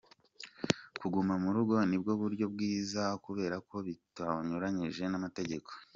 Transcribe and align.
Kuguma 0.99 1.33
mu 1.43 1.49
rugo 1.55 1.75
nibwo 1.89 2.11
buryo 2.21 2.45
bwiza 2.53 3.03
kubera 3.25 3.55
ko 3.69 3.75
bitanyuranyije 3.87 5.03
n’amategeko. 5.07 5.69